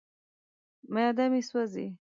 [0.93, 1.87] معده مې سوځي.